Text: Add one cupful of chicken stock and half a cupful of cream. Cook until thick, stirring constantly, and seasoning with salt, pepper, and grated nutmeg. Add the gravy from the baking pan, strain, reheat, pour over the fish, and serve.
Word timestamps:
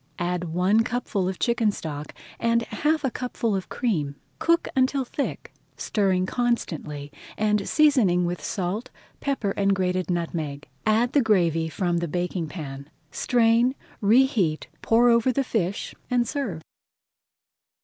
Add 0.17 0.45
one 0.45 0.79
cupful 0.83 1.29
of 1.29 1.37
chicken 1.37 1.69
stock 1.71 2.15
and 2.39 2.63
half 2.63 3.03
a 3.03 3.11
cupful 3.11 3.55
of 3.55 3.69
cream. 3.69 4.15
Cook 4.39 4.67
until 4.75 5.05
thick, 5.05 5.53
stirring 5.77 6.25
constantly, 6.25 7.11
and 7.37 7.69
seasoning 7.69 8.25
with 8.25 8.43
salt, 8.43 8.89
pepper, 9.19 9.51
and 9.51 9.75
grated 9.75 10.09
nutmeg. 10.09 10.67
Add 10.87 11.13
the 11.13 11.21
gravy 11.21 11.69
from 11.69 11.97
the 11.97 12.07
baking 12.07 12.47
pan, 12.47 12.89
strain, 13.11 13.75
reheat, 14.01 14.69
pour 14.81 15.07
over 15.09 15.31
the 15.31 15.43
fish, 15.43 15.93
and 16.09 16.27
serve. 16.27 16.63